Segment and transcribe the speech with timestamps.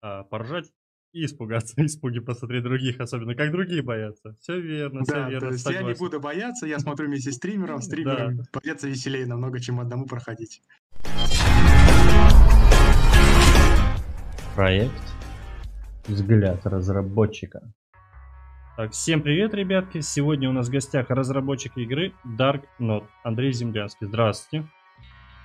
[0.00, 0.72] а, поржать
[1.12, 4.36] и испугаться, испуги посмотреть других, особенно как другие боятся.
[4.40, 7.36] Все верно, все Да, то верно, есть я не буду бояться, я смотрю вместе с
[7.36, 10.62] стримером, Да, стримерам придется веселее намного, чем одному проходить.
[14.54, 14.92] проект
[16.08, 17.72] «Взгляд разработчика».
[18.76, 20.00] Так, всем привет, ребятки!
[20.00, 24.08] Сегодня у нас в гостях разработчик игры Dark Note Андрей Землянский.
[24.08, 24.68] Здравствуйте.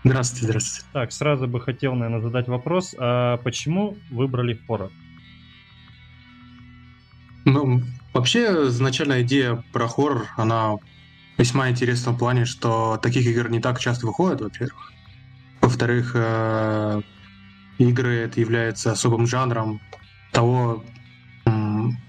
[0.03, 0.87] Здравствуйте, здравствуйте.
[0.91, 2.93] Так, сразу бы хотел, наверное, задать вопрос.
[2.97, 4.91] А почему выбрали хоррор?
[7.45, 7.81] Ну,
[8.13, 10.75] вообще, изначальная идея про хоррор, она
[11.37, 14.91] весьма интересна в плане, что таких игр не так часто выходит, во-первых.
[15.61, 17.01] Во-вторых, э,
[17.77, 19.79] игры это является особым жанром
[20.31, 20.83] того,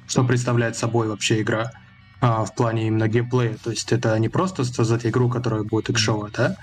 [0.06, 1.70] что представляет собой вообще игра
[2.20, 3.56] а, в плане именно геймплея.
[3.62, 6.56] То есть это не просто создать игру, которая будет экшовая, да?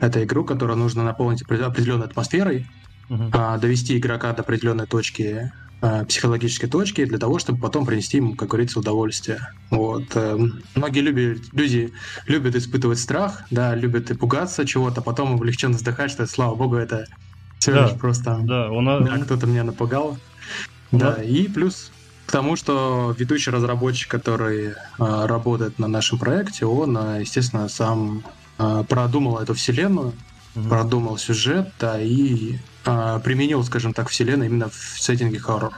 [0.00, 2.66] Это игру, которую нужно наполнить опре- определенной атмосферой,
[3.32, 8.34] а, довести игрока до определенной точки, а, психологической точки, для того, чтобы потом принести ему,
[8.36, 9.38] как говорится, удовольствие.
[9.70, 10.14] Вот.
[10.16, 11.92] эм, Многие люби- люди
[12.26, 17.04] любят испытывать страх, да, любят и пугаться чего-то, потом облегченно вздыхать, что, слава богу, это
[17.58, 19.08] всего Да, лишь просто Да, у нас...
[19.08, 20.18] да, кто-то меня напугал.
[20.92, 21.92] У Да, нас- и плюс
[22.26, 28.22] к тому, что ведущий разработчик, который а, работает на нашем проекте, он, естественно, сам
[28.58, 30.12] продумал эту вселенную,
[30.54, 30.68] Мгм.
[30.68, 35.74] продумал сюжет, да, и а, применил, скажем так, вселенную именно в сеттинге хоррор.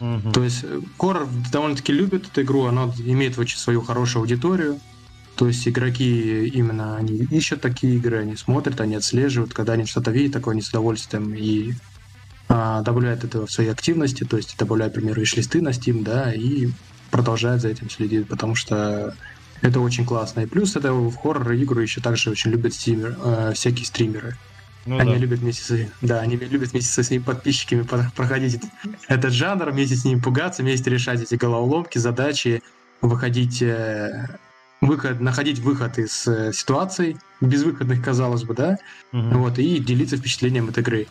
[0.00, 0.32] Мгм.
[0.32, 4.80] То есть э, хоррор довольно-таки любит эту игру, она имеет очень свою хорошую аудиторию.
[5.36, 10.10] То есть игроки именно они ищут такие игры, они смотрят, они отслеживают, когда они что-то
[10.10, 11.74] видят, такое они с удовольствием и
[12.48, 16.68] а, добавляют это в свои активности, то есть добавляют, например, виш-листы на Steam, да, и
[17.10, 19.14] продолжают за этим следить, потому что
[19.62, 20.40] это очень классно.
[20.40, 24.36] И плюс это в хоррор-игры еще также очень любят стример, э, всякие стримеры.
[24.84, 25.18] Ну Они да.
[25.18, 28.60] любят вместе с, да, они любят вместе со своими подписчиками по- проходить
[29.08, 32.62] этот жанр, вместе с ними пугаться, вместе решать эти головоломки, задачи,
[33.00, 34.28] выходить, э,
[34.80, 38.78] выход, находить выход из э, ситуаций безвыходных, казалось бы, да,
[39.12, 39.38] Мгм.
[39.38, 41.08] вот, и делиться впечатлением от игры.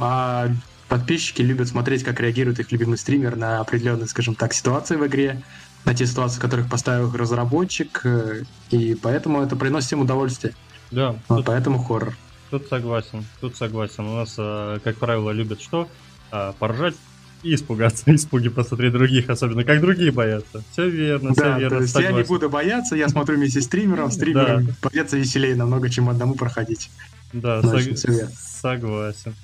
[0.00, 0.48] А
[0.88, 5.42] подписчики любят смотреть, как реагирует их любимый стример на определенные, скажем так, ситуации в игре,
[5.84, 10.54] на те ситуации, которых поставил их разработчик, э, и поэтому это приносит им удовольствие.
[10.90, 12.14] Да, Вот тут, поэтому хоррор.
[12.50, 14.06] тут согласен, тут согласен.
[14.06, 15.88] У нас, э, как правило, любят что?
[16.30, 16.94] А, поржать
[17.42, 20.62] и испугаться, испуги посмотреть других, особенно как другие боятся.
[20.72, 22.28] Все верно, все Да, верно, то есть я не согласен.
[22.28, 26.90] буду бояться, я смотрю вместе с стримером, стримерам придется веселее намного, чем одному проходить.
[27.32, 28.30] Да, Ну, сог- всё верно.
[28.38, 29.34] согласен.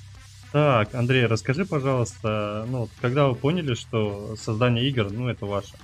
[0.51, 5.75] Так, Андрей, расскажи, пожалуйста, ну, когда вы поняли, что создание игр, ну, это ваше?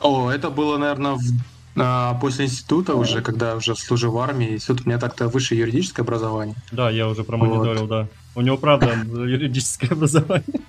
[0.00, 1.20] О, это было, наверное, в-
[1.80, 4.54] а, после института уже, когда уже служил в армии.
[4.54, 6.56] Институт у меня так-то высшее юридическое образование.
[6.72, 8.08] Да, я уже промониторил, да.
[8.34, 10.60] У него, правда, юридическое образование.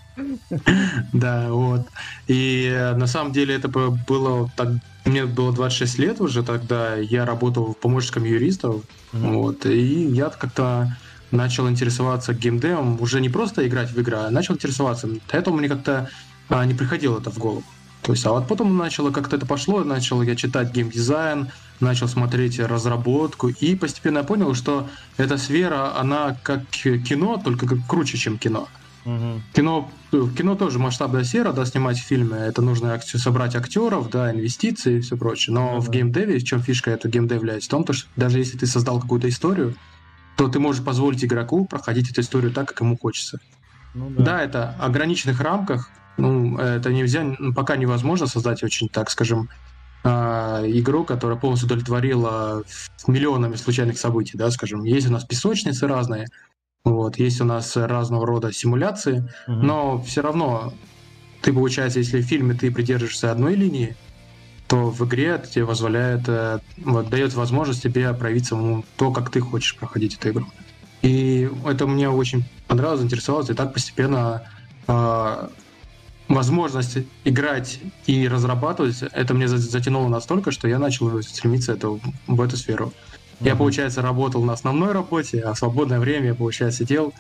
[1.14, 1.82] Да, вот.
[2.28, 4.70] И э, на самом деле это бы было вот так...
[5.06, 10.96] Мне было 26 лет уже тогда, я работал помощником юристов, вот, и я как-то
[11.32, 15.08] начал интересоваться геймдевом, уже не просто играть в игры, а начал интересоваться.
[15.08, 16.10] До этого мне как-то
[16.50, 17.64] а, не приходило это в голову.
[18.12, 21.50] Есть, а вот потом начало как-то это пошло, начал я читать геймдизайн,
[21.80, 27.80] начал смотреть разработку, и постепенно я понял, что эта сфера, она как кино, только как
[27.88, 28.68] круче, чем кино.
[29.06, 29.44] Мгм.
[29.54, 34.98] Кино, в кино тоже масштабная сфера, да, снимать фильмы, это нужно собрать актеров, да, инвестиции
[34.98, 35.54] и все прочее.
[35.54, 35.94] Но Ну в да.
[35.94, 37.68] геймдеве, в чем фишка этого геймдев является?
[37.68, 39.76] В том, то, что даже если ты создал какую-то историю,
[40.36, 43.38] то ты можешь позволить игроку проходить эту историю так, как ему хочется.
[43.94, 44.44] Ну Да, да.
[44.44, 45.90] это в ограниченных рамках,
[46.20, 49.50] ну, это нельзя, ну, пока невозможно создать очень, так скажем,
[50.04, 52.64] а, игру, которая полностью удовлетворила
[53.08, 54.84] миллионами случайных событий, да, скажем.
[54.84, 56.28] Есть у нас песочницы разные,
[56.86, 59.68] вот, есть у нас разного рода симуляции, Мгм.
[59.68, 60.74] но все равно
[61.42, 63.96] ты, получается, если в фильме ты придерживаешься одной линии,
[64.68, 69.32] то в игре это тебе позволяет, э, вот, дает возможность тебе проявить самому то, как
[69.32, 70.46] ты хочешь проходить эту игру.
[71.02, 74.44] И это мне очень понравилось, заинтересовалось, и так постепенно
[74.88, 75.48] э,
[76.30, 82.42] возможность играть и разрабатывать, это мне за- затянуло настолько, что я начал стремиться это, в
[82.42, 82.94] эту сферу.
[83.42, 87.14] Я, получается, работал на основной работе, а в свободное время я, получается, сидел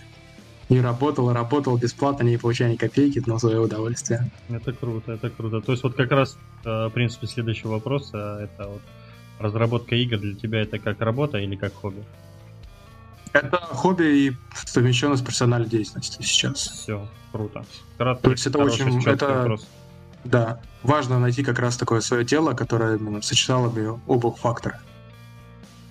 [0.67, 4.29] и работал, и работал бесплатно, не получая ни копейки, но свое удовольствие.
[4.49, 5.61] Это круто, это круто.
[5.61, 8.81] То есть вот как раз, э, в принципе, следующий вопрос, э, это вот
[9.39, 12.03] разработка игр для тебя это как работа или как хобби?
[13.33, 16.59] Это хобби и совмещено с профессиональной деятельностью сейчас.
[16.59, 17.63] Все, круто.
[17.97, 19.03] Краткий, То есть это очень...
[19.07, 19.57] Это,
[20.23, 24.81] да, важно найти как раз такое свое дело, которое именно сочетало бы оба фактора.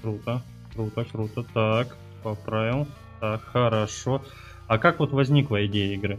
[0.03, 0.43] Круто,
[0.75, 1.45] круто, круто.
[1.55, 2.87] Так, поправил.
[3.21, 4.23] Так, хорошо.
[4.67, 6.19] А как вот возникла идея игры?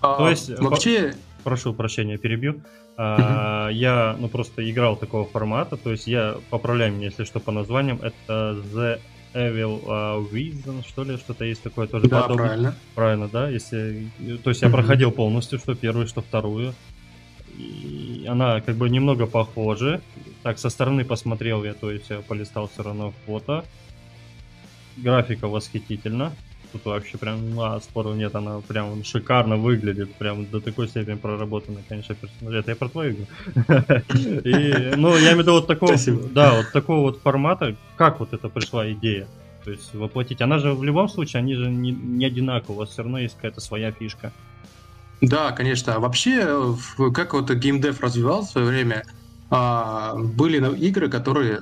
[0.00, 0.50] А, То есть...
[0.58, 1.14] Вообще...
[1.44, 2.62] Прошу прощения, перебью.
[3.02, 7.50] А, я, ну, просто играл такого формата, то есть я, поправляю меня, если что, по
[7.50, 9.00] названиям, это The
[9.32, 12.46] Evil uh, Reason, что ли, что-то есть такое тоже да, подобное.
[12.46, 12.74] правильно.
[12.94, 14.10] Правильно, да, если...
[14.44, 16.74] То есть я проходил полностью, что первую, что вторую.
[17.56, 20.02] И она как бы немного похожа.
[20.42, 23.64] Так, со стороны посмотрел я, то есть я полистал все равно фото.
[24.98, 26.34] Графика восхитительна.
[26.72, 31.16] Тут вообще прям, ну, а, спору нет, она прям шикарно выглядит, прям до такой степени
[31.16, 32.54] проработанная, конечно, персонаж.
[32.54, 33.26] Это я про твою игру.
[34.96, 35.96] Ну, я имею в виду вот такого,
[36.32, 39.26] да, вот такого вот формата, как вот это пришла идея?
[39.64, 40.40] То есть воплотить.
[40.40, 43.34] Она же в любом случае, они же не, не одинаковые, у вас все равно есть
[43.34, 44.32] какая-то своя фишка.
[45.20, 46.00] Да, конечно.
[46.00, 46.76] Вообще,
[47.12, 49.04] как вот геймдев развивался в свое время,
[49.50, 51.60] а, были игры, которые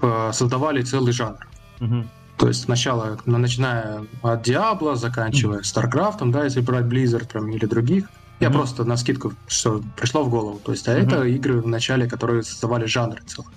[0.00, 1.38] а, создавали целый жанр.
[1.80, 2.04] Угу.
[2.38, 8.08] То есть сначала, начиная от Diablo, заканчивая StarCraft, да, если брать Blizzard там, или других.
[8.38, 8.52] Я mm-hmm.
[8.52, 10.60] просто на скидку, что пришло в голову.
[10.64, 11.06] То есть, а mm-hmm.
[11.06, 13.50] это игры в начале, которые создавали жанры целых.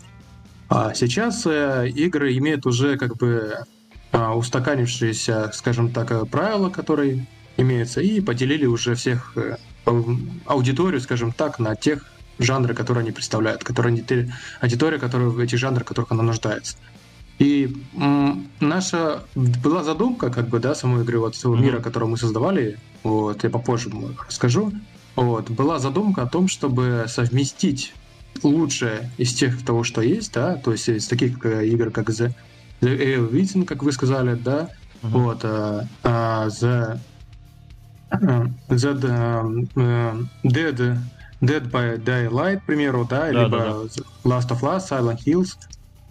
[0.69, 3.56] А сейчас э, игры имеют уже как бы
[4.12, 7.27] э, устаканившиеся, скажем так, э, правила, которые
[7.57, 9.57] имеются, и поделили уже всех э,
[10.45, 12.04] аудиторию, скажем так, на тех
[12.39, 13.94] жанры, которые они представляют, которые
[14.60, 16.77] аудитория, которая в этих жанрах, в которых она нуждается.
[17.41, 17.73] И
[18.59, 21.61] наша была задумка, как бы, да, самой игры, вот всего mm-hmm.
[21.61, 23.89] мира, который мы создавали, вот, я попозже
[24.27, 24.71] расскажу,
[25.15, 27.95] вот, была задумка о том, чтобы совместить
[28.43, 32.31] лучшее из тех того, что есть, да, то есть из таких э, игр, как The,
[32.81, 34.69] The Air Within, как вы сказали, да,
[35.01, 35.09] mm-hmm.
[35.09, 36.99] вот, uh, uh, The,
[38.11, 40.97] uh, the uh, Dead,
[41.41, 44.29] Dead by Daylight, к примеру, да, да либо да, да.
[44.29, 45.57] Last of Us, Silent Hills,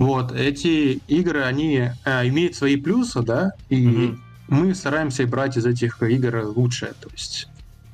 [0.01, 4.19] вот, эти игры, они а, имеют свои плюсы, да, и mm-hmm.
[4.49, 7.49] мы стараемся брать из этих игр лучшее, то есть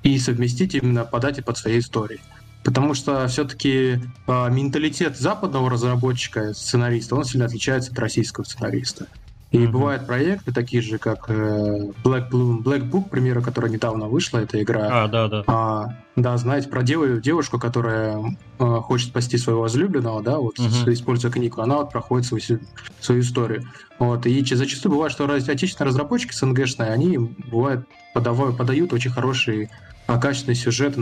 [0.04, 2.20] и совместить именно подать и под своей историей.
[2.62, 3.98] Потому что все-таки
[4.28, 9.08] а, менталитет западного разработчика, сценариста, он сильно отличается от российского сценариста.
[9.52, 9.68] И mm-hmm.
[9.68, 14.38] бывают проекты такие же, как э, Black, Bloom, Black Book, к примеру, которая недавно вышла,
[14.38, 15.04] эта игра.
[15.04, 15.44] А, да, да.
[15.46, 20.92] А, да, знаете, про дев, девушку, которая э, хочет спасти своего возлюбленного, да, вот, mm-hmm.
[20.92, 22.60] используя книгу, она вот проходит свою,
[23.00, 23.62] свою историю.
[24.00, 29.70] Вот, и зачастую бывает, что отечественные разработчики СНГшные, они бывают подавают, подают очень хороший
[30.08, 30.96] а, качественный сюжет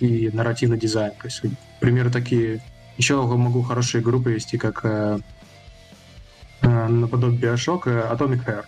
[0.00, 1.12] и нарративный дизайн.
[1.20, 1.42] То есть,
[1.80, 2.62] примеры такие.
[2.96, 5.18] Еще могу хорошие игру привести, как Э,
[6.62, 8.64] наподобие Bioshock Atomic Heart.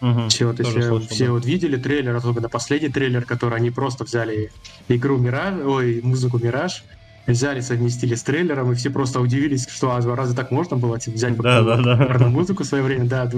[0.00, 1.32] Угу, все вот, все, слышал, все да.
[1.32, 4.50] вот видели трейлер, особенно последний трейлер, который они просто взяли
[4.88, 6.84] игру Мираж, ой, музыку Мираж,
[7.26, 11.16] взяли, совместили с трейлером, и все просто удивились, что а, разве так можно было типа,
[11.16, 11.78] взять да, да,
[12.18, 12.28] да.
[12.28, 13.30] музыку в свое время, да,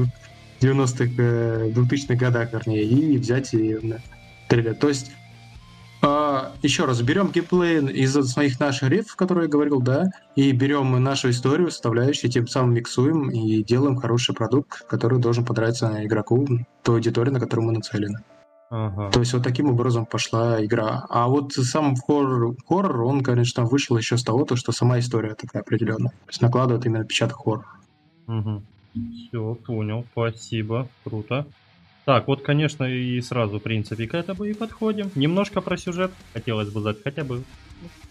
[0.61, 3.77] 90-х, 2000-х э, годах, вернее, и взять и
[4.49, 4.75] трейлер.
[4.75, 5.13] То есть
[6.06, 10.05] а, еще раз, берем геймплей из своих наших рифов, которые я говорил, да,
[10.37, 16.05] и берем нашу историю, составляющую, тем самым миксуем и делаем хороший продукт, который должен понравиться
[16.05, 16.47] игроку,
[16.82, 18.20] той аудитории, на которую мы нацелены.
[18.70, 19.11] Ага.
[19.11, 21.06] То есть вот таким образом пошла игра.
[21.08, 25.35] А вот сам хоррор, хоррор, он, конечно, вышел еще с того, то, что сама история
[25.35, 26.11] такая определенная.
[26.11, 27.67] То есть накладывает именно отпечаток хоррора.
[28.29, 28.62] Угу.
[29.14, 31.47] Все, понял, спасибо, круто.
[32.06, 35.11] Так, вот, конечно, и сразу, в принципе, к этому и подходим.
[35.17, 37.42] Немножко про сюжет хотелось бы знать, хотя бы...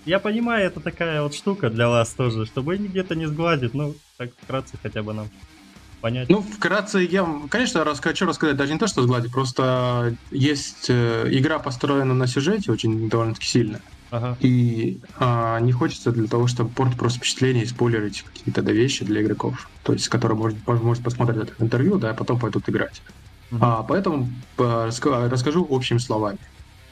[0.05, 4.31] Я понимаю, это такая вот штука для вас тоже, чтобы где-то не сгладить, ну, так
[4.43, 5.29] вкратце хотя бы нам
[6.01, 6.29] понять.
[6.29, 11.29] Ну, вкратце я, конечно, рас, хочу рассказать даже не то, что сгладить, просто есть э,
[11.31, 13.79] игра построена на сюжете очень довольно-таки сильно.
[14.11, 14.35] Ага.
[14.41, 19.05] И а, не хочется для того, чтобы портить просто впечатление и спойлерить какие-то да, вещи
[19.05, 23.01] для игроков, то есть, которые может, может посмотреть это интервью, да, а потом пойдут играть.
[23.51, 23.59] Uh-huh.
[23.61, 24.89] А, поэтому а,
[25.29, 26.37] расскажу общими словами.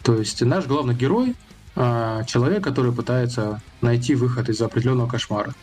[0.04, 1.36] То есть наш главный герой
[1.76, 5.54] а, человек, который пытается найти выход из определенного кошмара.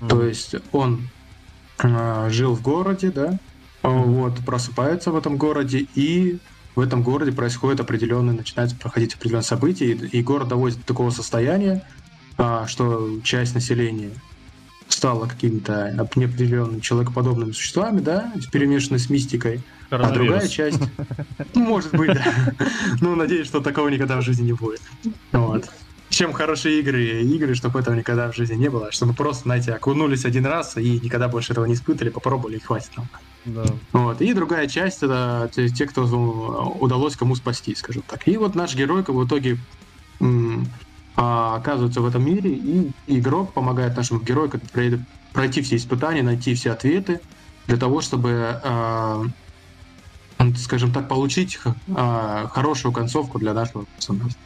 [0.00, 0.08] Uh-huh.
[0.08, 1.08] То есть он
[1.78, 3.38] а, жил в городе, да,
[3.82, 4.02] uh-huh.
[4.02, 6.38] вот просыпается в этом городе и
[6.74, 11.10] в этом городе происходит определенное, начинается проходить определенные события, и, и город доводит до такого
[11.10, 11.84] состояния,
[12.36, 14.10] а, что часть населения
[14.94, 19.60] стала какими-то неопределенными человекоподобными существами, да, перемешанные с мистикой,
[19.90, 20.80] а другая часть...
[21.54, 22.24] Может быть, да.
[23.00, 24.80] Ну, надеюсь, что такого никогда в жизни не будет.
[25.32, 25.68] Вот.
[26.10, 30.24] Чем хорошие игры, игры, чтобы этого никогда в жизни не было, чтобы просто, знаете, окунулись
[30.24, 33.08] один раз и никогда больше этого не испытали, попробовали и хватит нам.
[33.44, 33.64] Да.
[33.92, 34.20] Вот.
[34.22, 36.04] И другая часть это те, кто
[36.80, 38.28] удалось кому спасти, скажем так.
[38.28, 39.58] И вот наш герой в итоге
[41.16, 44.50] а, оказывается в этом мире, и игрок помогает нашему герою
[45.32, 47.20] пройти все испытания, найти все ответы
[47.66, 49.24] для того, чтобы а,
[50.56, 51.58] скажем так, получить
[51.94, 54.36] а, хорошую концовку для нашего персонажа.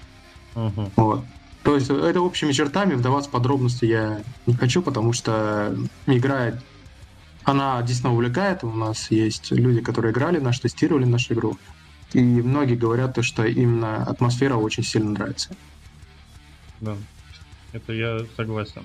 [0.54, 0.90] Мгм.
[0.96, 1.24] Вот.
[1.62, 5.74] То есть это общими чертами, вдаваться в подробности я не хочу, потому что
[6.06, 6.52] игра,
[7.44, 8.64] она действительно увлекает.
[8.64, 11.58] У нас есть люди, которые играли наш, тестировали нашу игру.
[12.12, 15.50] И многие говорят, то, что именно атмосфера очень сильно нравится.
[16.80, 16.96] Да.
[17.72, 18.82] Это я согласен.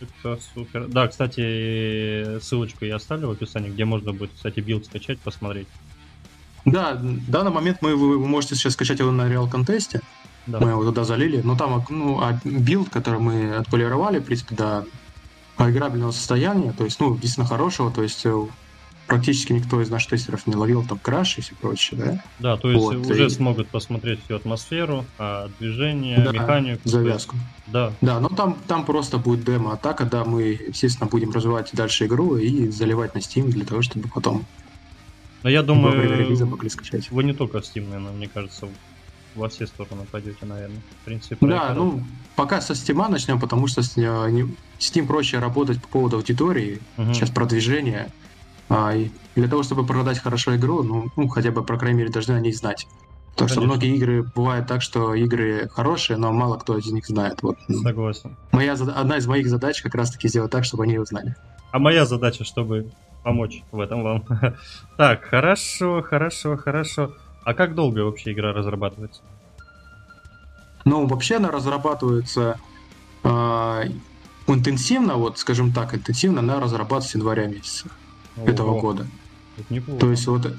[0.00, 0.88] Это супер.
[0.88, 5.68] Да, кстати, ссылочку я оставлю в описании, где можно будет, кстати, build скачать, посмотреть.
[6.64, 10.00] Да, в данный момент мы, вы, вы можете сейчас скачать его на Real Contest.
[10.46, 10.60] Да.
[10.60, 11.40] Мы его туда залили.
[11.42, 14.86] Но там ну, а build, который мы отполировали, в принципе, до
[15.58, 18.46] играбельного состояния, то есть, ну, действительно хорошего, то есть э,
[19.06, 22.16] практически никто из наших тестеров не ловил там crash и все прочее, да?
[22.38, 26.80] Да, то есть Вот, уже и- смогут посмотреть всю атмосферу, а, движение, Да, механику.
[26.88, 27.36] Завязку.
[27.66, 32.36] Да, Да, но там, там просто будет демо-атака, да, мы, естественно, будем развивать дальше игру
[32.36, 34.46] и заливать на Steam для того, чтобы потом
[35.42, 37.10] но я думаю, релиза могли скачать.
[37.10, 38.68] вы не только Steam, наверное, мне кажется,
[39.34, 40.82] во все стороны пойдете, наверное.
[41.02, 44.30] В принципе, Да, ну, пока со Steam начнем, потому что с, э,
[44.80, 47.12] Steam проще работать по поводу аудитории, Мгм.
[47.12, 48.12] сейчас продвижение.
[48.68, 52.10] А, и для того, чтобы продать хорошо игру, ну, ну, хотя бы, по крайней мере,
[52.10, 52.86] должны о ней знать.
[53.32, 53.74] Потому что Конечно.
[53.74, 57.42] многие игры бывают так, что игры хорошие, но мало кто из них знает.
[57.42, 57.58] Вот.
[57.68, 58.36] Согласен.
[58.52, 61.34] Моя, одна из моих задач как раз-таки сделать так, чтобы они ее знали.
[61.72, 62.92] А моя задача, чтобы
[63.24, 64.24] помочь в этом вам.
[64.96, 67.12] Так, хорошо, хорошо, хорошо.
[67.42, 69.22] А как долго вообще игра разрабатывается?
[70.84, 72.60] Ну, вообще она разрабатывается
[73.24, 73.82] а,
[74.46, 77.88] интенсивно, вот, скажем так, интенсивно она разрабатывается с января месяца
[78.36, 79.06] этого Ого, года.
[79.56, 80.00] это неплохо.
[80.00, 80.52] То есть вот,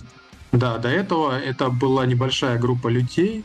[0.52, 3.44] да, до этого это была небольшая группа людей,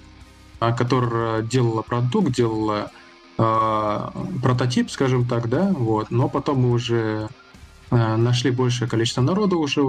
[0.58, 2.90] а, которая делала продукт, делала
[3.38, 7.28] а, прототип, скажем так, да, вот, но потом мы уже
[7.90, 9.82] а, нашли большее количество народа уже,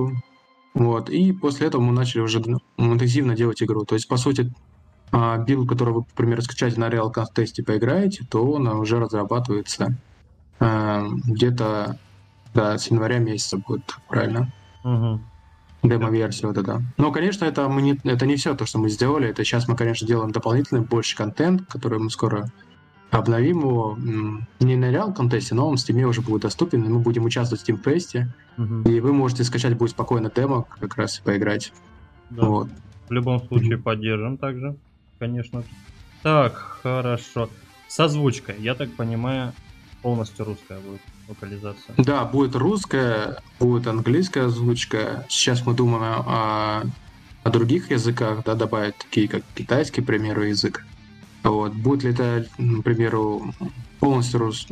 [0.73, 2.41] вот, и после этого мы начали уже
[2.77, 3.85] интенсивно делать игру.
[3.85, 4.51] То есть, по сути,
[5.11, 9.97] а, билд, который вы, например, скачаете на Real Contest и поиграете, то он уже разрабатывается
[10.59, 11.99] а, где-то
[12.53, 14.51] да, с января месяца будет, правильно?
[14.83, 15.21] Мгм.
[15.83, 16.83] Демо-версия вот это.
[16.97, 19.29] Но, конечно, это, мы не, это не все то, что мы сделали.
[19.29, 22.49] Это сейчас мы, конечно, делаем дополнительный больше контент, который мы скоро
[23.09, 23.97] обновим его.
[24.59, 27.63] Не на Real контесте, но он в Steam уже будет доступен, и мы будем участвовать
[27.63, 28.25] в Steam Fest,
[28.57, 28.83] Мгм.
[28.83, 31.73] и вы можете скачать будет спокойно демо, как раз и поиграть.
[32.29, 32.45] Да.
[32.45, 32.69] Вот.
[33.09, 34.75] В любом случае поддержим также,
[35.19, 35.63] конечно.
[36.21, 36.53] Так,
[36.83, 37.49] хорошо.
[37.87, 39.51] С озвучкой, я так понимаю,
[40.01, 41.95] полностью русская будет локализация.
[41.97, 45.25] Да, будет русская, будет английская озвучка.
[45.29, 46.83] Сейчас мы думаем о,
[47.43, 50.85] о других языках, да, добавить такие, как китайский, к примеру, язык.
[51.43, 51.73] Вот.
[51.73, 53.53] Будет ли это, к примеру,
[53.99, 54.67] полностью рус...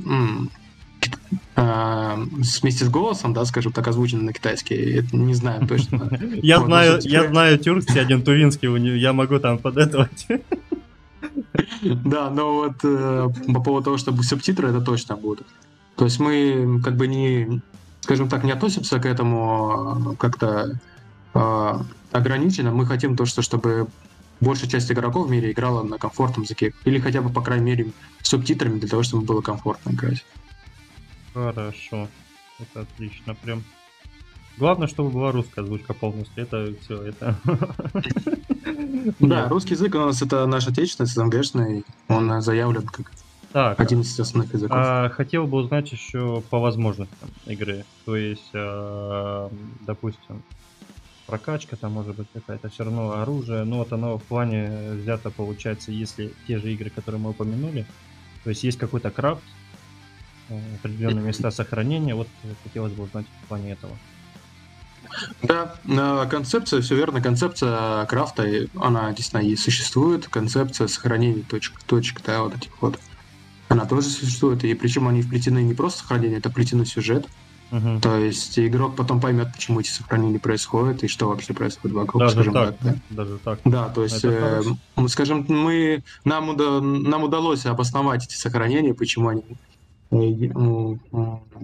[1.56, 6.10] а, с- вместе с голосом, да, скажем так, озвучено на китайский, это не знаю точно.
[6.42, 10.28] Я знаю, я знаю тюркский, один тувинский, я могу там подэтовать.
[11.82, 15.48] Да, но вот э, по поводу того, чтобы субтитры, это точно будут.
[16.00, 17.62] То есть мы как бы не,
[18.00, 20.80] скажем так, не относимся к этому э, как-то
[21.34, 21.74] э,
[22.14, 22.72] ограниченно.
[22.72, 23.90] Мы хотим то, что чтобы
[24.40, 26.72] большая часть игроков в мире играла на комфортном языке.
[26.86, 27.92] Или хотя бы, по крайней мере,
[28.22, 30.26] с субтитрами для того, чтобы было комфортно играть.
[31.34, 32.08] Хорошо.
[32.60, 33.62] Это отлично, прям.
[34.58, 36.44] Главное, чтобы была русская озвучка полностью.
[36.44, 37.38] Это все, это.
[39.20, 41.86] Да, русский язык у нас это наш отечественный, СНГшный.
[42.08, 43.12] Он заявлен как
[43.52, 44.78] Так, один из основных языков.
[44.80, 47.84] а, хотел бы узнать еще по возможностям игры.
[48.06, 49.50] То есть, а,
[49.82, 50.44] допустим,
[51.30, 53.64] прокачка там может быть какая-то, все равно оружие.
[53.64, 57.86] Ну вот оно в плане взято получается, если те же игры, которые мы упомянули,
[58.44, 59.44] то есть есть какой-то крафт,
[60.50, 62.16] э, определенные места сохранения.
[62.16, 63.96] Вот э, хотелось бы узнать в плане этого.
[65.42, 68.48] Да, э, концепция, все верно, концепция крафта,
[68.80, 73.00] она действительно и существует, концепция сохранения точек, точек, да, вот этих вот.
[73.80, 77.28] Она тоже существует, и причем они вплетены не просто сохранение, это вплетены сюжет.
[77.72, 78.02] Мгм.
[78.02, 82.34] То есть игрок потом поймет, почему эти сохранения происходят и что вообще происходит вокруг, Даже
[82.34, 83.24] скажем так, так, да.
[83.24, 83.60] даже так.
[83.64, 84.64] Да, то есть, Это
[84.98, 89.44] э, скажем, мы нам, уда- нам удалось обосновать эти сохранения, почему они,
[90.12, 90.16] э,
[90.50, 91.00] м,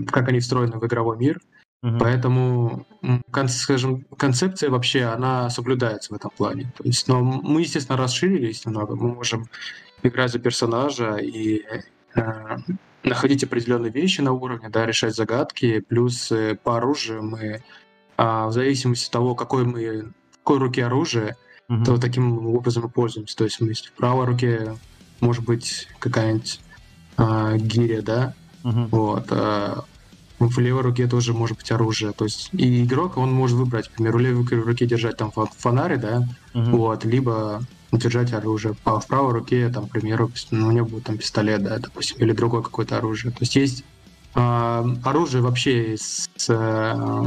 [0.08, 1.42] как они встроены в игровой мир.
[1.82, 2.00] Мгм.
[2.00, 2.86] Поэтому,
[3.32, 6.72] кон- скажем, концепция вообще, она соблюдается в этом плане.
[6.78, 8.96] То есть, но мы, естественно, расширились немного.
[8.96, 9.48] Мы можем
[10.04, 11.82] играть за персонажа и э,
[13.04, 15.80] находить определенные вещи на уровне, да, решать загадки.
[15.80, 17.62] Плюс э, по оружию мы,
[18.18, 20.12] а, в зависимости от того, какой мы,
[20.44, 21.36] какой руке оружие,
[21.68, 21.84] Мгм.
[21.84, 23.36] то таким образом и пользуемся.
[23.36, 24.76] То есть, мы в правой руке
[25.20, 26.60] может быть какая-нибудь
[27.18, 28.88] а, гиря, да, Мгм.
[28.88, 29.28] вот.
[29.32, 29.84] а
[30.40, 32.12] в левой руке тоже может быть оружие.
[32.12, 35.98] То есть и игрок, он может выбрать, к примеру, в левой руке держать там фонарь,
[35.98, 36.78] да, угу.
[36.78, 37.62] вот, либо
[37.92, 38.76] держать оружие.
[38.84, 42.18] А в правой руке, там, к примеру, ну, у него будет там пистолет, да, допустим,
[42.18, 43.32] или другое какое-то оружие.
[43.32, 43.84] То есть есть
[44.36, 47.24] э, оружие вообще, с, э,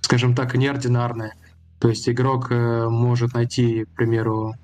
[0.00, 1.34] скажем так, неординарное.
[1.78, 4.54] То есть игрок э, может найти, к примеру,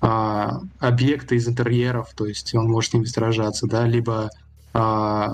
[0.00, 0.48] э,
[0.78, 4.30] объекты из интерьеров, то есть он может с ними сражаться, да, либо
[4.72, 5.28] э,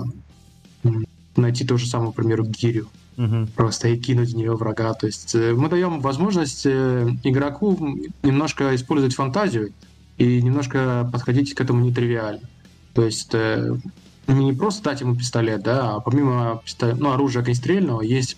[1.35, 3.47] найти то же самое, к примеру, гирю, угу.
[3.55, 4.93] просто и кинуть в нее врага.
[4.93, 9.71] То есть э, мы даем возможность э, игроку немножко использовать фантазию
[10.17, 12.47] и немножко подходить к этому нетривиально.
[12.93, 13.75] То есть э,
[14.27, 18.37] не просто дать ему пистолет, да, а помимо пистолет, ну, оружия огнестрельного есть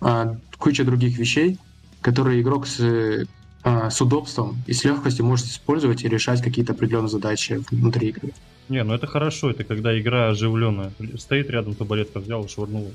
[0.00, 1.58] а, куча других вещей,
[2.00, 3.26] которые игрок с,
[3.64, 8.32] с удобством и с легкостью может использовать и решать какие-то определенные задачи внутри игры.
[8.68, 10.92] Не, ну это хорошо, это когда игра оживленная.
[11.16, 12.92] Стоит рядом, табуретка взял и швырнул.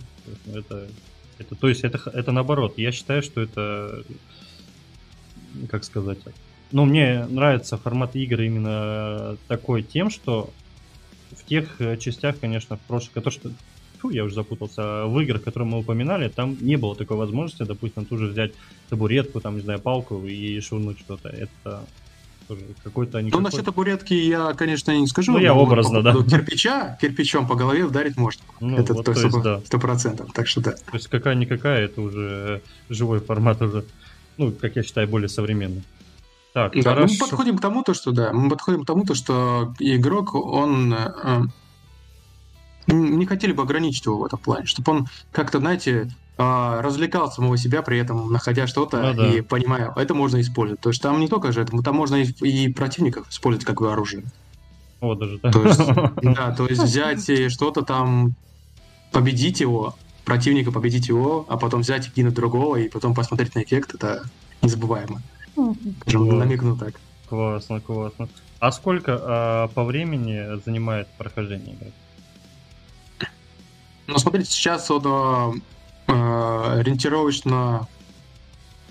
[0.54, 0.88] Это,
[1.38, 2.76] это, то есть это, это наоборот.
[2.78, 4.04] Я считаю, что это,
[5.70, 6.20] как сказать,
[6.72, 10.52] ну мне нравится формат игры именно такой тем, что
[11.36, 13.52] в тех э, частях, конечно, в прошлых, то, что
[14.04, 18.06] фу, я уже запутался, в играх, которые мы упоминали, там не было такой возможности, допустим,
[18.06, 18.52] тут же взять
[18.90, 21.30] табуретку, там, не знаю, палку и швырнуть что-то.
[21.30, 21.86] Это
[22.84, 23.22] какой-то...
[23.22, 25.32] Ну, насчет табуретки я, конечно, не скажу.
[25.32, 26.14] Ну, я образно, да.
[26.14, 28.44] Кирпича, кирпичом по голове ударить можно.
[28.60, 29.08] Ну, это вот,
[29.66, 30.72] сто процентов, так что да.
[30.72, 33.86] То есть какая-никакая, это уже живой формат уже,
[34.38, 35.84] ну, как я считаю, более современный.
[36.54, 37.14] Так, да, хорошо.
[37.14, 40.94] мы подходим к тому, то, что да, мы подходим к тому, то, что игрок, он
[40.94, 41.42] э,
[42.88, 47.58] не хотели бы ограничить его в этом плане, чтобы он как-то, знаете, а, развлекал самого
[47.58, 49.34] себя, при этом находя что-то ну, да.
[49.34, 50.82] и понимая, это можно использовать.
[50.82, 54.24] То есть там не только же это, там можно и, противников использовать как бы оружие.
[55.00, 55.54] Вот даже так.
[55.54, 55.80] То есть,
[56.22, 58.34] да, то есть взять что-то там,
[59.12, 63.64] победить его, противника победить его, а потом взять и кинуть другого, и потом посмотреть на
[63.64, 64.24] эффект, это
[64.62, 65.22] незабываемо.
[66.02, 66.96] Скажем, намекну так.
[67.30, 68.28] Классно, классно.
[68.60, 71.92] А сколько а, по времени занимает прохождение игры?
[74.08, 75.62] Ну, смотрите, сейчас он
[76.08, 77.88] Э, ориентировочно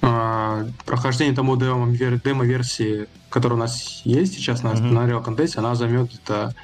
[0.00, 4.92] э, прохождение тому демо-версии, которая у нас есть сейчас на, mm-hmm.
[4.92, 6.54] на Real Contest, она займет где-то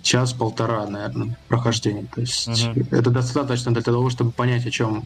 [0.00, 2.06] час-полтора, наверное, прохождения.
[2.14, 2.88] То есть mm-hmm.
[2.90, 5.04] это достаточно для того, чтобы понять, о чем,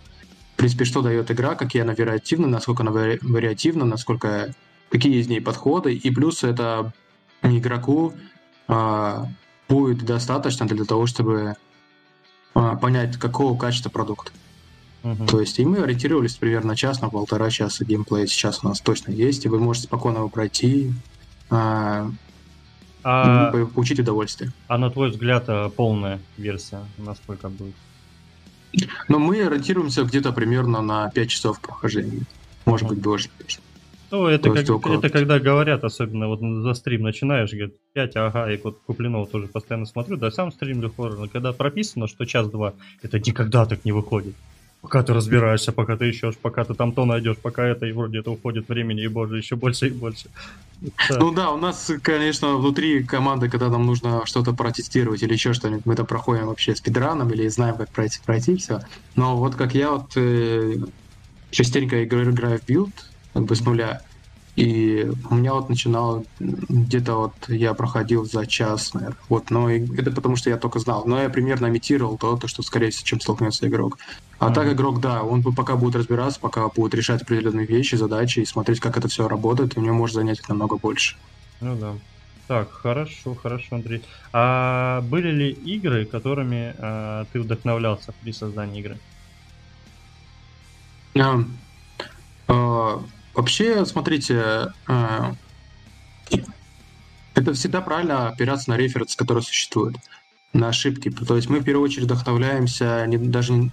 [0.54, 4.54] в принципе, что дает игра, какие она вариативна, насколько она вариативна, насколько
[4.88, 6.92] какие из ней подходы, и плюс это
[7.42, 8.12] игроку
[8.68, 9.26] а,
[9.68, 11.71] будет достаточно для того, чтобы а,
[12.52, 14.32] понять, какого качества продукт.
[15.02, 15.26] Угу.
[15.26, 19.10] То есть и мы ориентировались примерно час на полтора часа геймплея сейчас у нас точно
[19.10, 20.92] есть, и вы можете спокойно его пройти,
[21.50, 22.08] а,
[23.02, 23.50] а...
[23.50, 24.52] получить удовольствие.
[24.68, 27.74] А на твой взгляд, а, полная версия насколько будет?
[29.08, 32.22] Ну, мы ориентируемся где-то примерно на 5 часов прохождения.
[32.64, 33.28] Может быть, больше.
[34.12, 38.60] Ну, это, как, это когда говорят, особенно вот за стрим начинаешь, говорят, 5, ага, и
[38.62, 43.18] вот Куплинова тоже постоянно смотрю, да, сам стрим хоррор, но когда прописано, что час-два, это
[43.18, 44.34] никогда так не выходит.
[44.82, 48.18] Пока ты разбираешься, пока ты ищешь, пока ты там то найдешь, пока это, и вроде
[48.18, 50.28] это уходит времени, и боже, еще больше и больше.
[51.08, 51.18] Да.
[51.18, 55.86] Ну да, у нас, конечно, внутри команды, когда нам нужно что-то протестировать или еще что-нибудь,
[55.86, 58.80] мы это проходим вообще спидраном или знаем, как пройти, пройти все.
[59.16, 60.76] Но вот как я вот э,
[61.50, 62.92] частенько играю в билд,
[63.32, 64.02] как бы с нуля,
[64.54, 69.16] и у меня вот начинал где-то вот я проходил за час, наверное.
[69.30, 71.04] Вот, но это потому что я только знал.
[71.06, 73.98] Но я примерно имитировал то, то что скорее всего, чем столкнется игрок.
[74.38, 74.54] А mm-hmm.
[74.54, 78.80] так игрок, да, он пока будет разбираться, пока будет решать определенные вещи, задачи и смотреть,
[78.80, 81.16] как это все работает, у него может занять намного больше.
[81.60, 81.94] Ну да.
[82.46, 84.02] Так, хорошо, хорошо, Андрей.
[84.34, 88.98] А были ли игры, которыми а, ты вдохновлялся при создании игры?
[91.14, 91.46] Yeah.
[92.48, 93.02] Uh,
[93.34, 95.32] Вообще, смотрите, э,
[97.34, 99.96] это всегда правильно опираться на референс, который существует,
[100.52, 101.10] на ошибки.
[101.10, 103.70] То есть мы в первую очередь вдохновляемся не, даже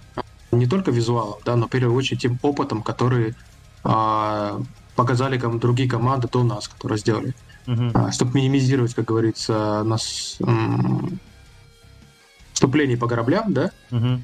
[0.50, 3.34] не только визуалом, да, но в первую очередь тем опытом, который
[3.84, 4.60] а,
[4.96, 7.34] показали ком, другие команды до нас, которые сделали.
[7.66, 7.90] Uh-huh.
[7.94, 11.20] А, чтобы минимизировать, как говорится, нас м-
[12.54, 14.20] вступление по кораблям, да, uh-huh.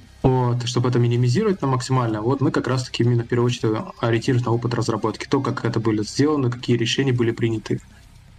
[0.47, 4.49] Вот, чтобы это минимизировать на максимально, вот мы как раз-таки именно в первую очередь ориентируемся
[4.49, 7.81] на опыт разработки, то, как это было сделано, какие решения были приняты.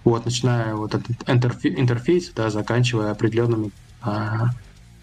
[0.05, 4.51] Вот, начиная вот от интерфейса, да, заканчивая определенными а,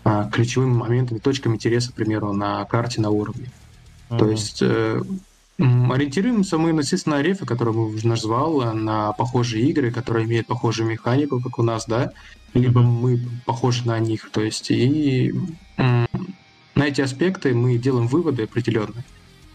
[0.02, 3.50] а, ключевыми моментами, точками интереса, к примеру, на карте, на уровне.
[4.08, 4.18] Uh-huh.
[4.18, 5.02] То есть э,
[5.58, 10.88] ориентируемся мы, естественно, на рефы, который мы уже назвал, на похожие игры, которые имеют похожую
[10.88, 12.12] механику, как у нас, да,
[12.54, 12.84] либо uh-huh.
[12.84, 14.30] мы похожи на них.
[14.30, 15.34] То есть и
[16.74, 19.04] на эти аспекты мы делаем выводы определенные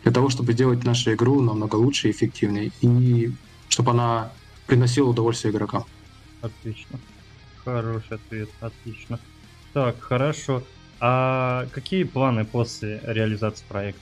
[0.04, 3.32] для того, чтобы сделать нашу игру намного лучше и эффективнее, и
[3.68, 4.32] чтобы она
[4.66, 5.86] приносила удовольствие игрокам.
[6.42, 7.00] Отлично.
[7.66, 9.20] Хороший ответ, отлично.
[9.74, 10.64] Так, хорошо.
[11.02, 14.02] А какие планы после реализации проекта?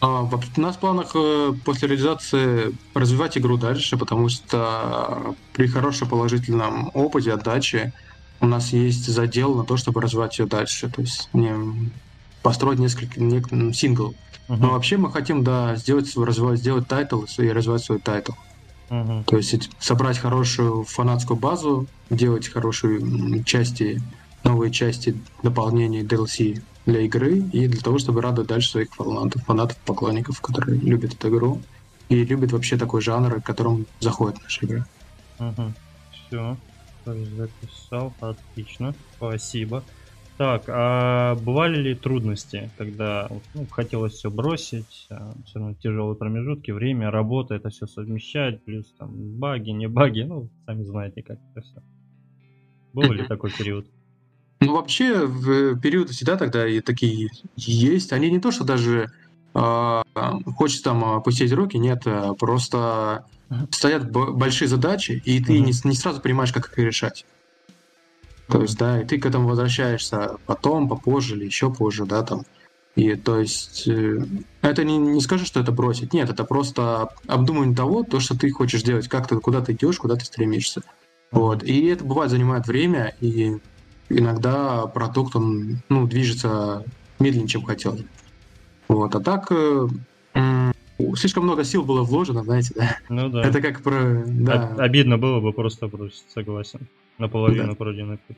[0.00, 6.08] А, у нас в планах э, после реализации развивать игру дальше, потому что при хорошем
[6.08, 7.92] положительном опыте, отдаче
[8.42, 10.90] у нас есть задел на то, чтобы развивать ее дальше.
[10.90, 11.90] То есть не
[12.42, 14.14] построить несколько, несколько single.
[14.48, 14.56] Угу.
[14.58, 18.32] Но вообще мы хотим, да, сделать, развивать, сделать title и развивать свой title.
[18.90, 19.24] Угу.
[19.24, 24.02] То есть собрать хорошую фанатскую базу, делать хорошие части,
[24.42, 29.76] новые части дополнений DLC для игры и для того, чтобы радовать дальше своих фанатов, фанатов,
[29.78, 31.62] поклонников, которые любят эту игру
[32.08, 34.86] и любят вообще такой жанр, в котором заходит наша игра.
[35.38, 35.72] Угу.
[36.26, 36.56] Все,
[37.04, 39.82] записал, отлично, спасибо.
[40.38, 46.70] Так, а бывали ли трудности, когда ну, хотелось все бросить, а все равно тяжелые промежутки,
[46.70, 51.64] время, работа, это все совмещать, плюс там баги, не баги, ну, сами знаете, как это
[51.64, 51.82] все.
[52.92, 53.86] Был ли такой период?
[54.60, 58.12] Ну, вообще, в период всегда тогда и такие есть.
[58.12, 59.10] Они не то, что даже
[59.54, 60.02] э,
[60.56, 63.24] хочется там опустить руки, нет, а просто
[63.70, 67.26] стоят большие задачи, и ты не, не сразу понимаешь, как их решать.
[68.48, 72.42] То есть, да, и ты к этому возвращаешься потом, попозже или еще позже, да, там.
[72.94, 74.22] И то есть э,
[74.60, 76.12] это не, не скажу, что это бросить.
[76.12, 79.96] Нет, это просто обдумывание того, то, что ты хочешь делать, как ты, куда ты идешь,
[79.96, 80.82] куда ты стремишься.
[81.30, 81.62] Вот.
[81.62, 83.56] И это бывает занимает время, и
[84.10, 86.84] иногда продукт, он, ну, движется
[87.18, 87.98] медленнее, чем хотел.
[88.92, 89.14] Вот.
[89.14, 89.88] А так, э,
[91.16, 92.98] слишком много сил было вложено, знаете, да?
[93.08, 93.42] Ну да.
[93.42, 94.22] Это как про...
[94.26, 94.74] Да.
[94.78, 96.80] Обидно было бы просто бросить, согласен.
[97.18, 97.74] Наполовину да.
[97.74, 98.36] пройденный путь.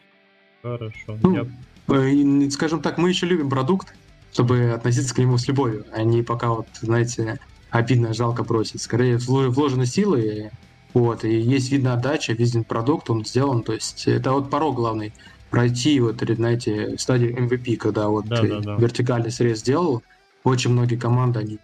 [0.62, 1.18] Хорошо.
[1.22, 1.46] Ну, я...
[1.88, 3.94] Э, скажем так, мы еще любим продукт,
[4.32, 7.38] чтобы относиться к нему с любовью, а не пока вот, знаете,
[7.70, 8.80] обидно, жалко бросить.
[8.80, 10.50] Скорее, вложены силы,
[10.94, 15.12] вот, и есть видна отдача, виден продукт, он сделан, то есть это вот порог главный
[15.50, 18.76] пройти вот, знаете, стадию MVP, когда вот да, да, да.
[18.76, 20.02] вертикальный срез сделал,
[20.44, 21.58] очень многие команды, они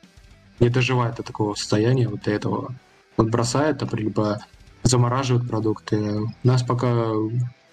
[0.58, 2.74] не доживают до такого состояния, вот до этого
[3.16, 4.44] вот бросают, там, либо
[4.82, 6.26] замораживают продукты.
[6.42, 7.12] Нас пока,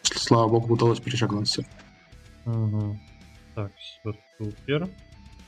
[0.04, 1.65] слава богу, удалось перешагнуть все.
[2.46, 3.00] Угу.
[3.56, 3.72] Так,
[4.38, 4.89] супер.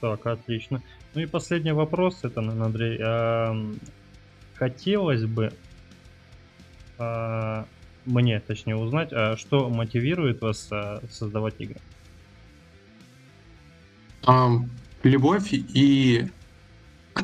[0.02, 0.82] Так, отлично.
[1.13, 3.00] Ну и последний вопрос, это, Андрей.
[3.02, 3.56] А,
[4.56, 5.52] хотелось бы
[6.98, 7.65] а,
[8.06, 11.80] мне, точнее, узнать, а что мотивирует вас а, создавать игры?
[14.26, 14.50] А,
[15.04, 16.28] любовь и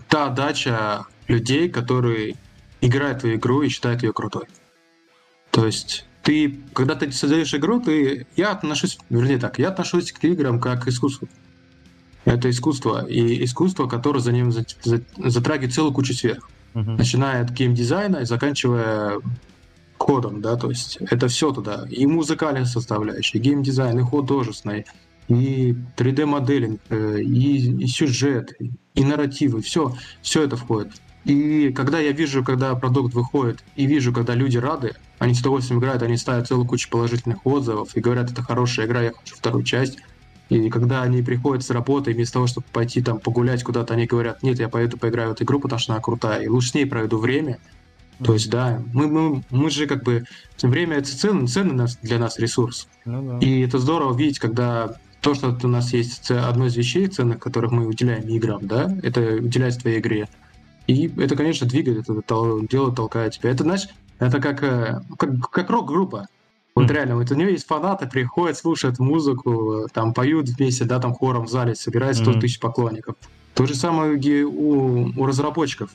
[0.09, 2.35] та отдача людей, которые
[2.81, 4.45] играют в игру и считают ее крутой.
[5.51, 10.23] То есть ты, когда ты создаешь игру, ты, я отношусь, вернее так, я отношусь к
[10.23, 11.27] играм как к искусству.
[12.25, 16.41] Это искусство, и искусство, которое за ним затрагивает целую кучу сфер.
[16.73, 16.97] Uh-huh.
[16.97, 19.21] Начиная от геймдизайна и заканчивая
[19.97, 21.85] кодом, да, то есть это все туда.
[21.89, 24.85] И музыкальная составляющая, и геймдизайн, и художественный,
[25.27, 30.93] и 3D-моделинг, э, и, и сюжет, и нарративы, все, все это входит.
[31.25, 35.79] И когда я вижу, когда продукт выходит, и вижу, когда люди рады, они с удовольствием
[35.79, 39.63] играют, они ставят целую кучу положительных отзывов и говорят, это хорошая игра, я хочу вторую
[39.63, 39.97] часть.
[40.49, 44.43] И когда они приходят с работы, вместо того, чтобы пойти там погулять куда-то, они говорят,
[44.43, 46.85] нет, я поеду поиграю в эту игру, потому что она крутая, и лучше с ней
[46.85, 47.57] проведу время,
[48.23, 50.23] то есть, да, мы, мы, мы же как бы
[50.61, 52.87] время это ценный, ценный для нас ресурс.
[53.03, 53.45] Ну, да.
[53.45, 57.71] И это здорово видеть, когда то, что у нас есть одно из вещей ценных, которых
[57.71, 60.29] мы уделяем играм, да, это уделять твоей игре.
[60.85, 63.49] И это, конечно, двигает, это дело толкает тебя.
[63.49, 63.87] Это, знаешь,
[64.19, 66.27] это как, э, как, как рок-группа.
[66.75, 66.93] Вот mm.
[66.93, 71.45] реально, вот у нее есть фанаты, приходят, слушают музыку, там поют вместе, да, там хором
[71.45, 72.39] в зале, собирает 100 mm.
[72.41, 73.15] тысяч поклонников.
[73.55, 75.89] То же самое у, у разработчиков.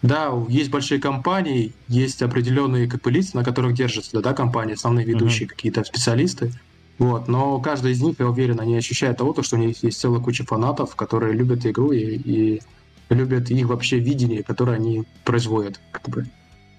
[0.00, 5.04] Да, есть большие компании, есть определенные как бы лица, на которых держатся да, компании, основные
[5.04, 5.50] ведущие mm-hmm.
[5.50, 6.50] какие-то специалисты.
[6.98, 10.20] Вот, но каждый из них, я уверен, они ощущают того, что у них есть целая
[10.20, 12.62] куча фанатов, которые любят игру и, и
[13.10, 15.80] любят их вообще видение, которое они производят.
[15.90, 16.26] Как бы.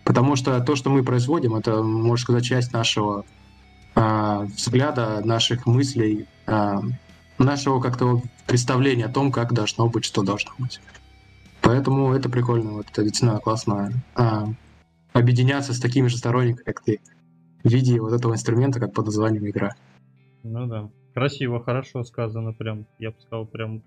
[0.06, 3.26] Потому что то, что мы производим, это, можно сказать, часть нашего
[3.96, 6.80] э, взгляда, наших мыслей, э,
[7.38, 10.80] нашего как-то представления о том, как должно быть, что должно быть.
[11.62, 14.48] Поэтому это прикольно, вот это действительно классно а,
[15.14, 17.00] объединяться с такими же сторонниками, как ты,
[17.64, 19.74] в виде вот этого инструмента, как под названием игра.
[20.48, 20.90] Ну да.
[21.16, 23.82] Красиво, хорошо сказано, прям, я бы сказал, прям,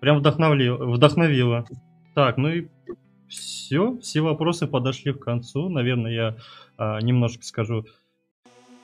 [0.00, 1.64] прям вдохновило, вдохновило.
[2.14, 2.68] Так, ну и
[3.28, 5.70] все, все вопросы подошли к концу.
[5.70, 6.36] Наверное, я
[6.76, 7.86] а, немножко скажу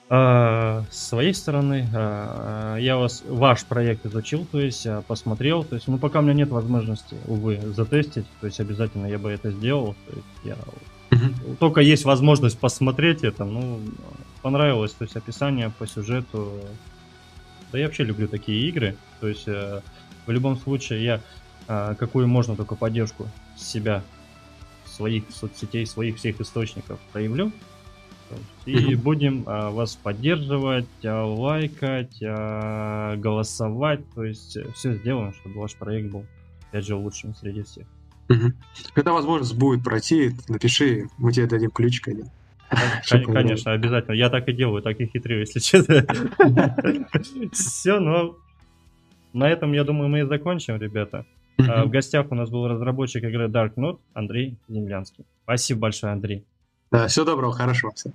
[0.08, 5.74] А, с своей стороны, а, я вас, ваш проект изучил, то есть а, посмотрел, то
[5.74, 9.50] есть, ну пока у меня нет возможности, увы, затестить, то есть обязательно я бы это
[9.50, 10.56] сделал, то есть я
[11.58, 13.78] только есть возможность посмотреть это, ну
[14.42, 16.60] понравилось, то есть описание по сюжету,
[17.72, 19.80] да я вообще люблю такие игры, то есть э,
[20.26, 21.20] в любом случае я
[21.72, 24.02] а, какую можно только поддержку себя,
[24.84, 27.52] своих соцсетей, своих всех источников проявлю.
[28.66, 34.00] И будем а, вас поддерживать, а, лайкать, а, голосовать.
[34.14, 36.26] То есть все сделаем, чтобы ваш проект был,
[36.68, 37.86] опять же, лучшим среди всех.
[38.92, 42.30] Когда возможность будет пройти, напиши, мы тебе дадим ключик один.
[43.08, 44.14] Конечно, обязательно.
[44.14, 46.04] Я так и делаю, так и хитрю, если честно.
[47.52, 48.36] Все, ну
[49.32, 51.24] на этом, я думаю, мы и закончим, ребята.
[51.58, 55.24] А, В гостях у нас был разработчик игры Dark Note Андрей Землянский.
[55.44, 56.44] Спасибо большое, Андрей.
[56.90, 57.92] Да, всего доброго, хорошего.
[57.94, 58.12] всем.